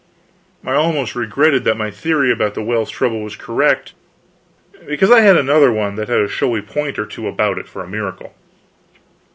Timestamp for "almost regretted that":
0.73-1.77